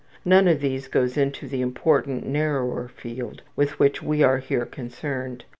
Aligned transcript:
None 0.25 0.47
of 0.47 0.61
these 0.61 0.87
goes 0.87 1.15
into 1.15 1.47
the 1.47 1.61
important, 1.61 2.25
narrower 2.25 2.87
field 2.87 3.43
with 3.55 3.77
which 3.77 4.01
we 4.01 4.23
are 4.23 4.39
here 4.39 4.65
concerned. 4.65 5.45